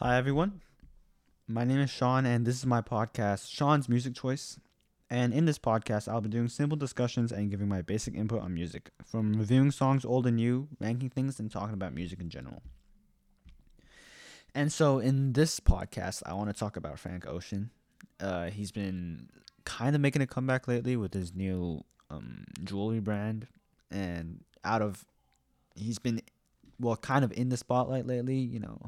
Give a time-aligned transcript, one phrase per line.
[0.00, 0.60] Hi, everyone.
[1.48, 4.60] My name is Sean, and this is my podcast, Sean's Music Choice.
[5.08, 8.52] And in this podcast, I'll be doing simple discussions and giving my basic input on
[8.52, 12.60] music, from reviewing songs old and new, ranking things, and talking about music in general.
[14.54, 17.70] And so, in this podcast, I want to talk about Frank Ocean.
[18.20, 19.30] Uh, he's been
[19.64, 23.46] kind of making a comeback lately with his new um, jewelry brand,
[23.90, 25.06] and out of
[25.74, 26.20] he's been
[26.78, 28.36] well, kind of in the spotlight lately.
[28.36, 28.78] You know,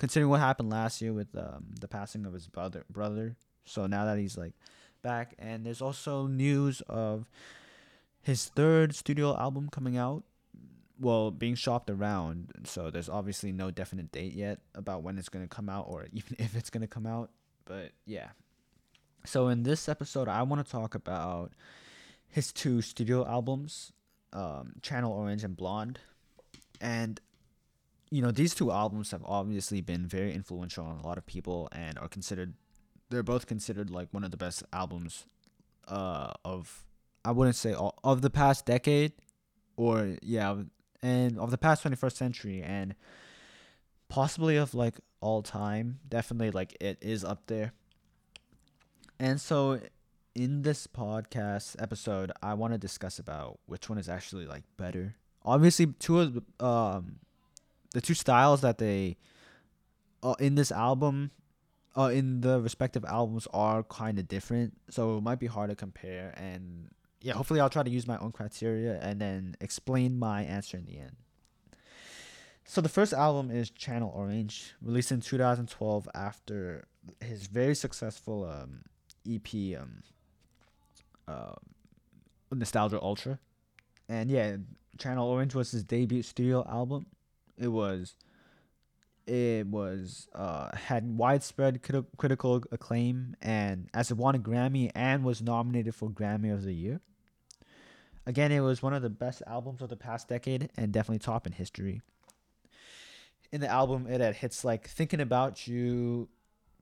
[0.00, 3.36] considering what happened last year with um, the passing of his brother brother.
[3.66, 4.54] So now that he's like
[5.02, 7.28] back, and there's also news of
[8.22, 10.24] his third studio album coming out.
[10.98, 15.46] Well, being shopped around, so there's obviously no definite date yet about when it's gonna
[15.48, 17.30] come out, or even if it's gonna come out.
[17.66, 18.28] But yeah.
[19.26, 21.52] So in this episode, I want to talk about
[22.26, 23.92] his two studio albums,
[24.32, 25.98] um, Channel Orange and Blonde,
[26.80, 27.20] and
[28.10, 31.68] you know these two albums have obviously been very influential on a lot of people
[31.72, 32.54] and are considered
[33.08, 35.26] they're both considered like one of the best albums
[35.88, 36.84] uh of
[37.24, 39.12] I wouldn't say all, of the past decade
[39.76, 40.56] or yeah
[41.02, 42.94] and of the past 21st century and
[44.08, 46.00] possibly of like all time.
[46.08, 47.72] Definitely like it is up there.
[49.18, 49.80] And so
[50.34, 55.14] in this podcast episode I want to discuss about which one is actually like better.
[55.44, 57.16] Obviously two of um
[57.92, 59.16] the two styles that they
[60.22, 61.30] uh, in this album
[61.96, 64.74] uh, in the respective albums are kind of different.
[64.90, 66.90] So it might be hard to compare and
[67.22, 70.86] yeah hopefully i'll try to use my own criteria and then explain my answer in
[70.86, 71.16] the end.
[72.64, 76.84] So the first album is channel orange released in 2012 after
[77.20, 78.82] his very successful um,
[79.28, 80.02] ep um,
[81.26, 81.54] uh,
[82.52, 83.38] nostalgia ultra.
[84.08, 84.56] And yeah
[84.98, 87.06] channel orange was his debut studio album
[87.60, 88.16] it was
[89.26, 95.22] it was uh, had widespread crit- critical acclaim and as it won a Grammy and
[95.22, 97.00] was nominated for Grammy of the Year.
[98.26, 101.46] Again, it was one of the best albums of the past decade and definitely top
[101.46, 102.00] in history.
[103.52, 106.28] In the album, it had hits like "Thinking About You,"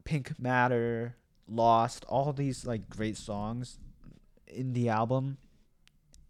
[0.04, 1.16] "Pink Matter,"
[1.48, 3.78] "Lost," all these like great songs
[4.46, 5.38] in the album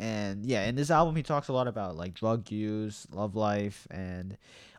[0.00, 3.86] and yeah in this album he talks a lot about like drug use love life
[3.90, 4.36] and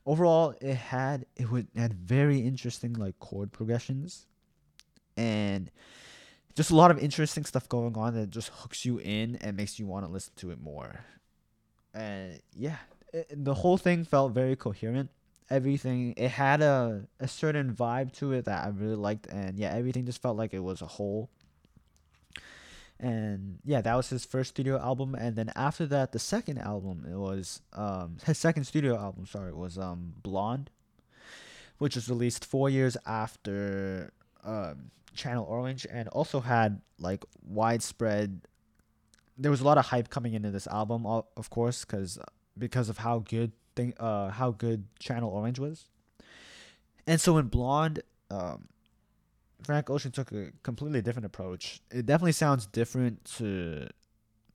[0.10, 4.26] overall it had it would had very interesting like chord progressions.
[5.16, 5.70] And
[6.56, 9.78] just a lot of interesting stuff going on that just hooks you in and makes
[9.78, 11.06] you want to listen to it more.
[11.94, 12.78] And yeah
[13.14, 15.12] it, the whole thing felt very coherent.
[15.50, 19.74] Everything it had a, a certain vibe to it that i really liked and yeah
[19.74, 21.28] everything just felt like it was a whole
[23.00, 25.16] and yeah that was his first studio album.
[25.16, 29.54] And then after that the second album it was um his second studio album sorry
[29.54, 30.70] was um blonde
[31.78, 34.12] which was released four years after
[34.44, 38.42] um channel orange and also had like widespread
[39.38, 42.20] there was a lot of hype coming into this album of course because
[42.58, 45.88] because of how good thing uh how good channel orange was.
[47.08, 48.68] And so in blonde um
[49.64, 51.82] Frank Ocean took a completely different approach.
[51.92, 53.88] It definitely sounds different to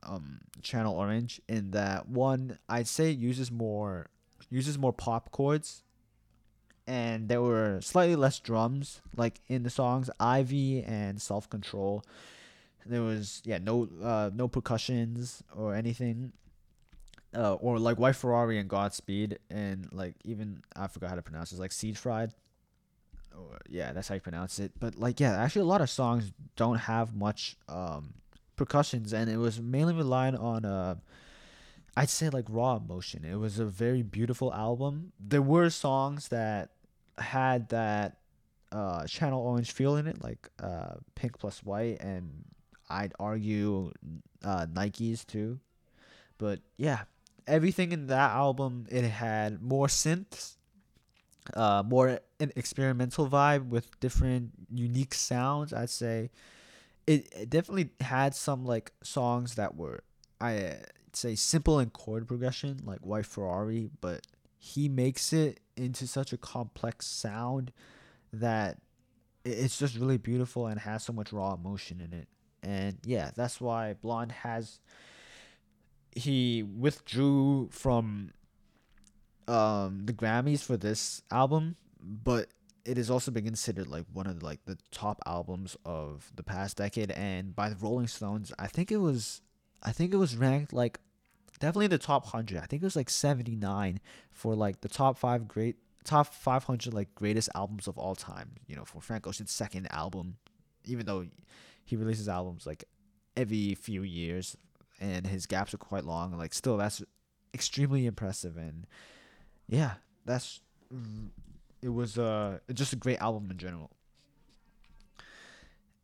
[0.03, 4.09] um, Channel Orange in that one I'd say uses more
[4.51, 5.83] uses more pop chords
[6.87, 12.05] and there were slightly less drums like in the songs Ivy and Self Control.
[12.87, 16.33] There was yeah no uh, no percussions or anything.
[17.37, 21.51] Uh, or like White Ferrari and Godspeed and like even I forgot how to pronounce
[21.51, 22.33] it like Seed Fried
[23.69, 24.73] yeah, that's how you pronounce it.
[24.79, 28.15] But like yeah, actually a lot of songs don't have much um
[28.57, 30.95] percussions and it was mainly relying on uh
[31.97, 33.25] I'd say like raw emotion.
[33.25, 35.13] It was a very beautiful album.
[35.19, 36.71] There were songs that
[37.19, 38.19] had that
[38.73, 42.45] uh channel orange feel in it, like uh pink plus white and
[42.89, 43.93] I'd argue
[44.45, 45.59] uh Nikes too.
[46.39, 47.03] But yeah,
[47.47, 50.57] everything in that album it had more synths
[51.53, 55.73] uh, more an experimental vibe with different unique sounds.
[55.73, 56.31] I'd say
[57.07, 60.03] it, it definitely had some like songs that were
[60.41, 60.79] I
[61.13, 64.27] say simple in chord progression, like White Ferrari, but
[64.59, 67.73] he makes it into such a complex sound
[68.33, 68.79] that
[69.45, 72.29] it's just really beautiful and has so much raw emotion in it.
[72.63, 74.81] And yeah, that's why Blonde has
[76.17, 78.31] he withdrew from
[79.49, 82.49] um the Grammys for this album, but
[82.85, 86.77] it has also been considered like one of like the top albums of the past
[86.77, 89.41] decade and by the Rolling Stones, I think it was
[89.83, 90.99] I think it was ranked like
[91.61, 92.59] definitely in the top 100.
[92.59, 94.01] I think it was like 79
[94.33, 98.53] for like the top 5 great top 500 like greatest albums of all time.
[98.67, 100.37] You know, for Frank Ocean's second album,
[100.85, 101.27] even though
[101.85, 102.85] he releases albums like
[103.37, 104.57] every few years,
[105.01, 106.37] and his gaps are quite long.
[106.37, 107.03] Like, still, that's
[107.53, 108.57] extremely impressive.
[108.57, 108.87] And
[109.69, 109.95] yeah,
[110.25, 110.61] that's
[111.83, 113.91] it was uh just a great album in general.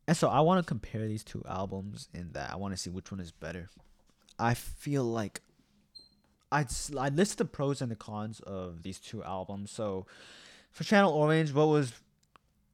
[0.07, 2.89] And so I want to compare these two albums in that I want to see
[2.89, 3.69] which one is better.
[4.37, 5.41] I feel like
[6.51, 6.67] I'd
[6.97, 9.71] I list the pros and the cons of these two albums.
[9.71, 10.05] So
[10.71, 11.93] for Channel Orange, what was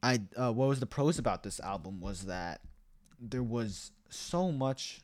[0.01, 2.61] I uh, what was the pros about this album was that
[3.19, 5.01] there was so much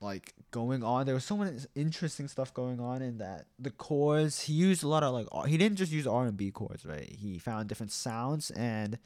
[0.00, 1.06] like going on.
[1.06, 4.88] There was so much interesting stuff going on in that the chords he used a
[4.88, 7.08] lot of like he didn't just use R and B chords, right?
[7.08, 8.98] He found different sounds and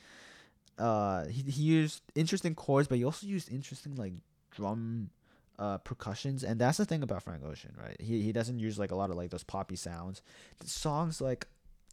[0.78, 4.14] uh he he used interesting chords, but he also used interesting like
[4.50, 5.10] drum
[5.58, 7.96] uh percussions and that's the thing about Frank Ocean, right?
[8.00, 10.22] He he doesn't use like a lot of like those poppy sounds.
[10.58, 11.46] The songs like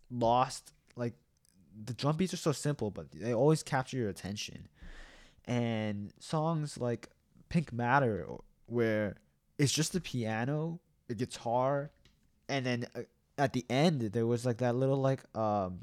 [0.09, 1.13] Lost like
[1.85, 4.69] the drum beats are so simple, but they always capture your attention.
[5.45, 7.09] And songs like
[7.49, 8.25] Pink Matter
[8.67, 9.15] where
[9.57, 11.91] it's just the piano, the guitar,
[12.47, 13.01] and then uh,
[13.37, 15.79] at the end there was like that little like um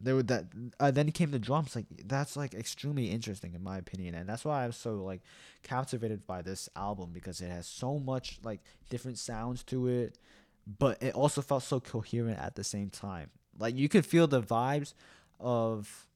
[0.00, 0.44] there was that
[0.78, 4.44] uh, then came the drums like that's like extremely interesting in my opinion and that's
[4.44, 5.20] why i'm so like
[5.64, 10.16] captivated by this album because it has so much like different sounds to it
[10.66, 13.30] but it also felt so coherent at the same time.
[13.58, 14.94] Like you could feel the vibes
[15.38, 16.06] of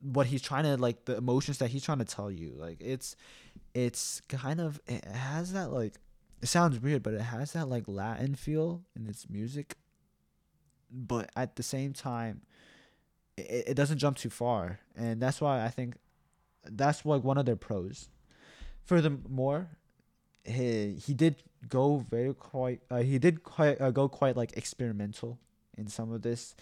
[0.00, 2.54] what he's trying to like the emotions that he's trying to tell you.
[2.56, 3.16] Like it's
[3.74, 5.94] it's kind of it has that like
[6.40, 9.76] it sounds weird but it has that like latin feel in its music
[10.90, 12.42] but at the same time
[13.36, 15.96] it, it doesn't jump too far and that's why i think
[16.70, 18.08] that's like one of their pros.
[18.84, 19.68] Furthermore
[20.44, 21.36] he he did
[21.68, 25.38] go very quite uh, he did quite uh, go quite like experimental
[25.76, 26.54] in some of this.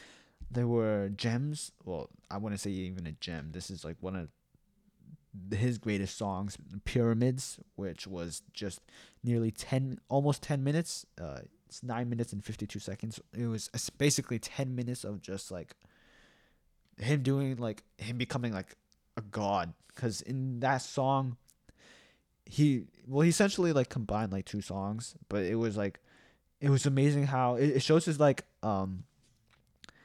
[0.50, 4.28] There were gems well i wouldn't say even a gem this is like one of
[5.50, 8.80] his greatest songs pyramids which was just
[9.24, 11.38] nearly 10 almost 10 minutes uh
[11.72, 13.18] it's 9 minutes and 52 seconds.
[13.32, 15.74] It was basically 10 minutes of just like
[16.98, 18.76] him doing like him becoming like
[19.16, 19.72] a god.
[19.88, 21.38] Because in that song
[22.44, 26.00] he well he essentially like combined like two songs but it was like
[26.60, 29.04] it was amazing how it, it shows his like um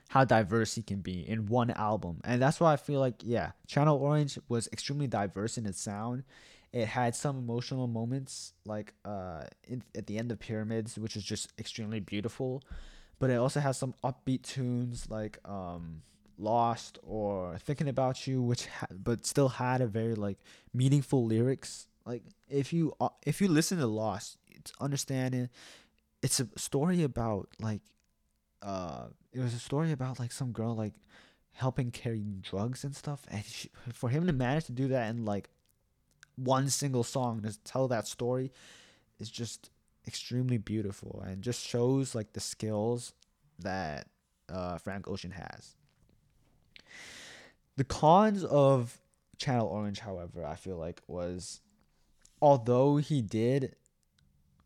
[0.09, 2.21] how diverse he can be in one album.
[2.23, 6.23] And that's why I feel like, yeah, Channel Orange was extremely diverse in its sound.
[6.71, 11.23] It had some emotional moments, like uh, in, at the end of Pyramids, which is
[11.23, 12.63] just extremely beautiful.
[13.19, 16.01] But it also has some upbeat tunes like um,
[16.37, 20.37] Lost or Thinking About You, which ha- but still had a very like
[20.73, 21.87] meaningful lyrics.
[22.05, 25.49] Like if you uh, if you listen to Lost, it's understanding.
[26.21, 27.81] It's a story about like
[28.61, 30.93] uh it was a story about like some girl like
[31.53, 35.25] helping carry drugs and stuff and she, for him to manage to do that in
[35.25, 35.49] like
[36.35, 38.51] one single song to tell that story
[39.19, 39.71] is just
[40.07, 43.13] extremely beautiful and just shows like the skills
[43.59, 44.07] that
[44.49, 45.75] uh, Frank Ocean has.
[47.75, 48.99] The cons of
[49.37, 51.61] Channel Orange, however, I feel like was
[52.41, 53.75] although he did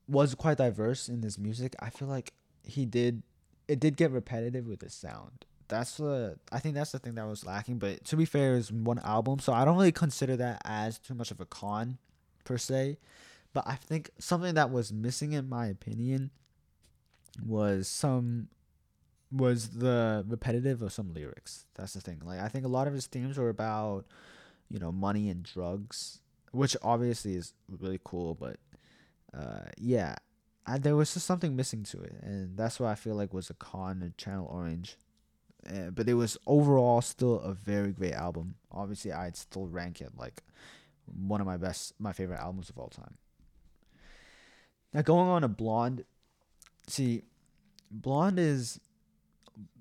[0.08, 2.34] was quite diverse in his music, I feel like
[2.64, 3.24] he did
[3.68, 5.46] it did get repetitive with the sound.
[5.68, 7.80] That's the I think that's the thing that was lacking.
[7.80, 11.14] But to be fair, it's one album, so I don't really consider that as too
[11.14, 11.98] much of a con,
[12.44, 12.98] per se.
[13.54, 16.32] But I think something that was missing, in my opinion,
[17.46, 18.50] was some
[19.32, 21.66] was the repetitive of some lyrics.
[21.76, 22.22] That's the thing.
[22.24, 24.06] Like I think a lot of his themes were about,
[24.70, 26.20] you know, money and drugs,
[26.52, 28.36] which obviously is really cool.
[28.36, 28.58] But
[29.34, 30.16] uh, yeah,
[30.66, 33.50] I, there was just something missing to it, and that's what I feel like was
[33.50, 34.98] a con of Channel Orange.
[35.68, 38.56] Uh, but it was overall still a very great album.
[38.72, 40.42] Obviously, I'd still rank it like
[41.06, 43.16] one of my best, my favorite albums of all time.
[44.94, 46.04] Now, going on a Blonde,
[46.88, 47.24] see,
[47.90, 48.80] Blonde is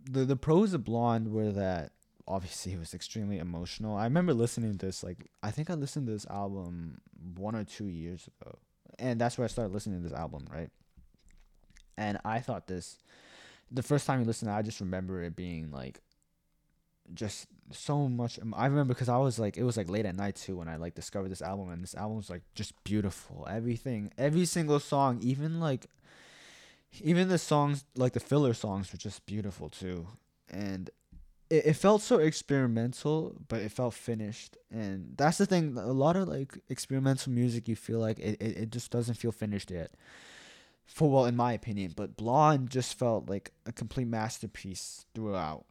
[0.05, 1.93] the the pros of Blonde were that
[2.27, 3.97] obviously it was extremely emotional.
[3.97, 7.01] I remember listening to this like I think I listened to this album
[7.37, 8.59] one or two years ago
[9.00, 10.71] and that's where I started listening to this album, right?
[11.97, 12.99] And I thought this,
[13.71, 16.00] the first time you listen, I just remember it being like,
[17.12, 18.38] just so much.
[18.52, 20.76] I remember because I was like, it was like late at night too when I
[20.76, 23.49] like discovered this album, and this album was like just beautiful.
[23.50, 25.87] Everything, every single song, even like,
[27.02, 30.07] even the songs like the filler songs were just beautiful too,
[30.49, 30.90] and
[31.50, 34.57] it, it felt so experimental, but it felt finished.
[34.71, 35.76] And that's the thing.
[35.76, 39.33] A lot of like experimental music, you feel like it, it, it just doesn't feel
[39.33, 39.92] finished yet.
[40.87, 45.64] for well in my opinion, but Blonde just felt like a complete masterpiece throughout.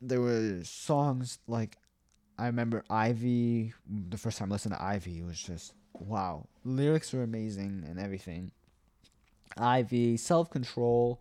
[0.00, 1.78] There were songs like
[2.38, 6.46] I remember Ivy the first time I listened to Ivy it was just wow.
[6.64, 8.52] Lyrics were amazing and everything.
[9.56, 11.20] Ivy, self control,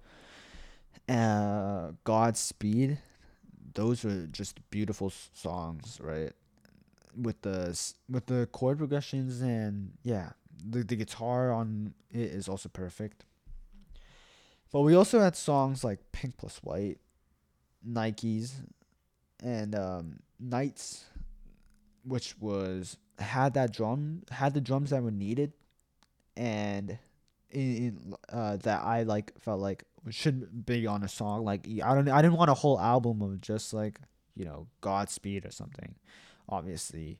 [1.10, 3.00] uh Godspeed.
[3.74, 6.34] Those were just beautiful songs, right?
[7.16, 10.32] With the with the chord progressions and yeah,
[10.64, 13.26] the the guitar on it is also perfect.
[14.72, 16.98] But we also had songs like Pink Plus White,
[17.88, 18.54] Nikes,
[19.44, 21.06] and um, Nights,
[22.04, 25.54] which was had that drum had the drums that were needed,
[26.36, 26.98] and
[27.52, 31.44] in, in uh, that I like felt like should be on a song.
[31.44, 34.00] Like I don't I didn't want a whole album of just like
[34.36, 35.96] you know Godspeed or something.
[36.50, 37.20] Obviously,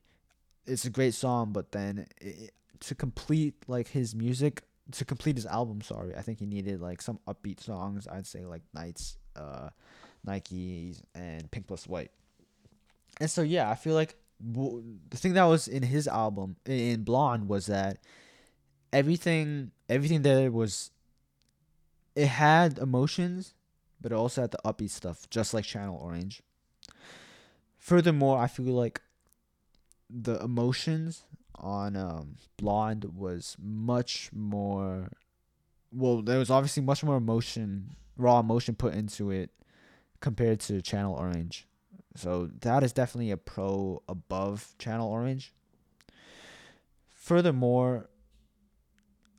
[0.66, 5.46] it's a great song, but then it, to complete like his music to complete his
[5.46, 9.68] album sorry i think he needed like some upbeat songs i'd say like nights uh
[10.26, 12.10] nikes and pink plus white
[13.20, 14.16] and so yeah i feel like
[14.52, 17.98] w- the thing that was in his album in blonde was that
[18.92, 20.90] everything everything there was
[22.14, 23.54] it had emotions
[24.00, 26.42] but it also had the upbeat stuff just like channel orange
[27.78, 29.00] furthermore i feel like
[30.10, 31.24] the emotions
[31.56, 35.10] on um, Blonde was much more.
[35.92, 39.50] Well, there was obviously much more emotion, raw emotion put into it
[40.20, 41.66] compared to Channel Orange.
[42.16, 45.52] So that is definitely a pro above Channel Orange.
[47.12, 48.08] Furthermore,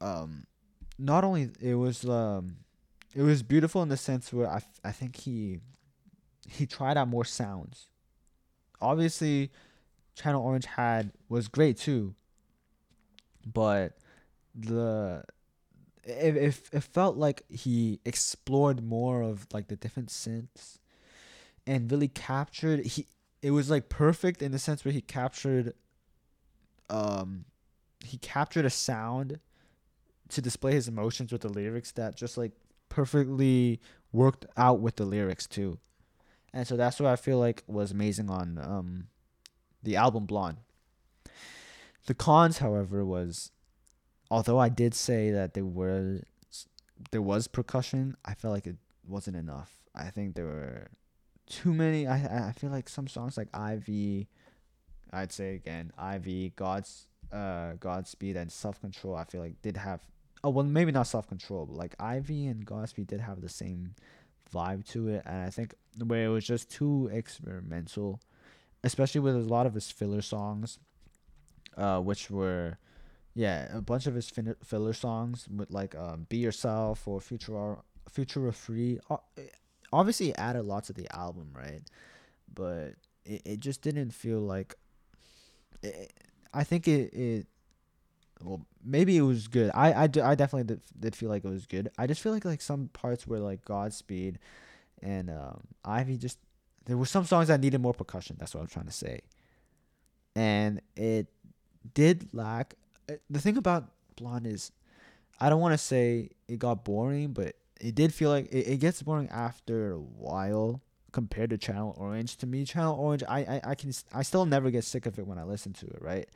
[0.01, 0.45] um,
[0.97, 2.57] not only it was um,
[3.15, 5.59] it was beautiful in the sense where I, I think he
[6.47, 7.87] he tried out more sounds.
[8.81, 9.51] Obviously,
[10.15, 12.13] Channel Orange had was great too.
[13.45, 13.97] But
[14.53, 15.23] the
[16.03, 20.79] it, it, it felt like he explored more of like the different synths
[21.65, 23.07] and really captured he
[23.41, 25.73] it was like perfect in the sense where he captured
[26.89, 27.45] um
[28.03, 29.39] he captured a sound
[30.29, 32.51] to display his emotions with the lyrics that just like
[32.95, 33.81] perfectly
[34.13, 35.77] worked out with the lyrics too.
[36.53, 39.07] And so that's what I feel like was amazing on um
[39.83, 40.59] the album Blonde.
[42.05, 43.51] The cons, however, was
[44.31, 46.21] although I did say that there were
[47.11, 49.71] there was percussion, I felt like it wasn't enough.
[49.93, 50.87] I think there were
[51.47, 52.07] too many.
[52.07, 54.29] I I feel like some songs like Ivy,
[55.11, 59.15] I'd say again, Ivy, God's uh Godspeed and Self Control.
[59.15, 59.99] I feel like did have
[60.45, 63.95] oh well maybe not Self Control, but like Ivy and Godspeed did have the same
[64.53, 65.75] vibe to it, and I think
[66.05, 68.21] where it was just too experimental
[68.85, 70.77] especially with a lot of his filler songs,
[71.75, 72.77] uh, which were,
[73.33, 77.77] yeah, a bunch of his fin- filler songs with like um, "Be Yourself" or "Future
[78.09, 78.99] Future Free."
[79.91, 81.81] Obviously, added lots to the album, right?
[82.53, 82.93] But
[83.25, 84.75] it, it just didn't feel like.
[85.81, 86.13] It,
[86.53, 87.47] I think it, it
[88.41, 91.65] well maybe it was good i i, I definitely did, did feel like it was
[91.65, 94.39] good i just feel like like some parts were like godspeed
[95.01, 96.39] and um ivy just
[96.85, 98.35] there were some songs that needed more percussion.
[98.39, 99.21] That's what I'm trying to say.
[100.35, 101.27] And it
[101.93, 102.75] did lack.
[103.09, 104.71] Uh, the thing about Blonde is,
[105.39, 108.77] I don't want to say it got boring, but it did feel like it, it
[108.77, 112.37] gets boring after a while compared to Channel Orange.
[112.37, 115.25] To me, Channel Orange, I, I, I can I still never get sick of it
[115.25, 116.29] when I listen to it, right?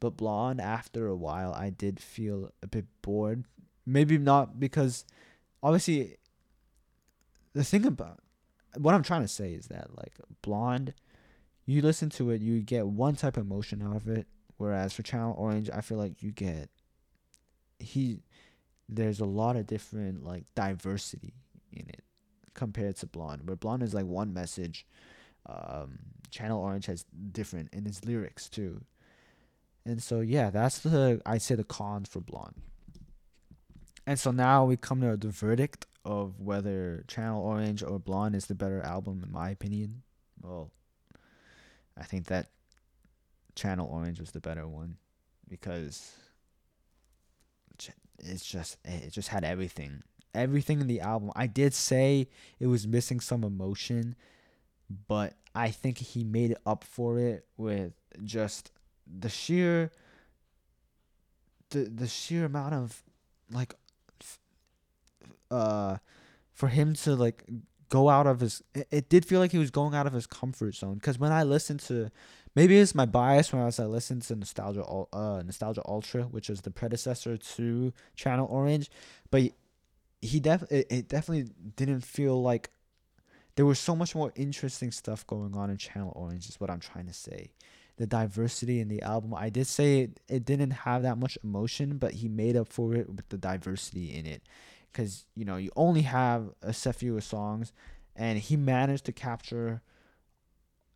[0.00, 3.44] But Blonde, after a while, I did feel a bit bored.
[3.86, 5.04] Maybe not because,
[5.62, 6.16] obviously,
[7.52, 8.20] the thing about
[8.76, 10.94] what I'm trying to say is that like blonde,
[11.66, 14.26] you listen to it, you get one type of emotion out of it.
[14.56, 16.68] Whereas for Channel Orange, I feel like you get
[17.78, 18.20] he
[18.88, 21.34] there's a lot of different like diversity
[21.72, 22.04] in it
[22.54, 23.42] compared to blonde.
[23.46, 24.86] Where blonde is like one message.
[25.46, 25.98] Um,
[26.30, 28.82] Channel Orange has different in its lyrics too.
[29.84, 32.60] And so yeah, that's the I'd say the con for blonde.
[34.06, 38.46] And so now we come to the verdict of whether Channel Orange or Blonde is
[38.46, 40.02] the better album, in my opinion.
[40.42, 40.70] Well,
[41.96, 42.48] I think that
[43.54, 44.96] Channel Orange was the better one
[45.48, 46.12] because
[48.18, 50.02] it's just it just had everything,
[50.34, 51.30] everything in the album.
[51.36, 54.16] I did say it was missing some emotion,
[55.08, 57.92] but I think he made up for it with
[58.24, 58.70] just
[59.18, 59.90] the sheer
[61.70, 63.02] the the sheer amount of
[63.50, 63.74] like
[65.50, 65.96] uh
[66.52, 67.44] for him to like
[67.88, 70.26] go out of his it, it did feel like he was going out of his
[70.26, 72.10] comfort zone because when i listened to
[72.54, 76.50] maybe it's my bias when I was I listened to Nostalgia uh Nostalgia Ultra, which
[76.50, 78.90] is the predecessor to Channel Orange,
[79.30, 79.42] but
[80.20, 82.70] he def it, it definitely didn't feel like
[83.56, 86.48] there was so much more interesting stuff going on in Channel Orange.
[86.48, 87.52] Is what I'm trying to say.
[88.00, 91.98] The diversity in the album, I did say it, it didn't have that much emotion,
[91.98, 94.42] but he made up for it with the diversity in it,
[94.90, 97.74] because you know you only have a set few songs,
[98.16, 99.82] and he managed to capture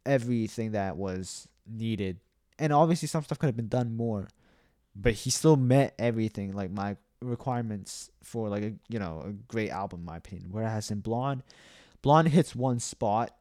[0.06, 2.20] everything that was needed.
[2.58, 4.28] And obviously, some stuff could have been done more,
[4.96, 9.68] but he still met everything like my requirements for like a you know a great
[9.68, 10.48] album, in my opinion.
[10.52, 11.42] Whereas in Blonde,
[12.00, 13.36] Blonde hits one spot,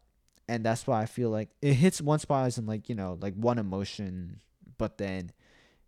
[0.54, 3.18] and that's why I feel like it hits one spot as in like you know
[3.20, 4.40] like one emotion,
[4.78, 5.32] but then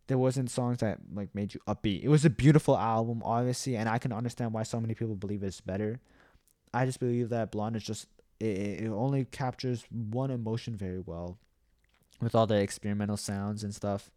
[0.07, 2.03] there wasn't songs that like made you upbeat.
[2.03, 5.43] It was a beautiful album, obviously, and I can understand why so many people believe
[5.43, 5.99] it's better.
[6.73, 8.07] I just believe that Blonde is just
[8.39, 11.37] it, it only captures one emotion very well
[12.19, 14.09] with all the experimental sounds and stuff.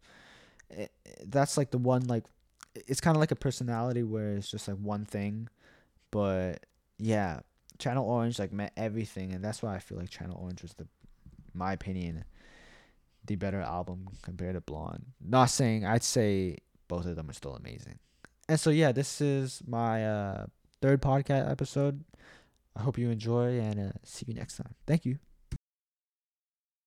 [0.71, 0.91] It,
[1.27, 2.23] that's like the one like
[2.73, 5.47] it's kind of like a personality where it's just like one thing,
[6.09, 6.65] but
[6.97, 7.41] yeah,
[7.79, 10.87] Channel Orange like met everything, and that's why I feel like Channel Orange was the,
[11.53, 12.25] my opinion,
[13.25, 15.05] the better album compared to Blonde.
[15.19, 16.57] Not saying I'd say
[16.87, 17.99] both of them are still amazing,
[18.47, 20.45] and so yeah, this is my uh,
[20.81, 22.03] third podcast episode.
[22.75, 24.75] I hope you enjoy and uh, see you next time.
[24.85, 25.17] Thank you.